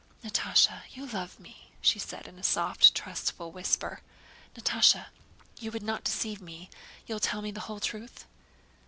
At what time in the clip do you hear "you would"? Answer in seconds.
5.59-5.83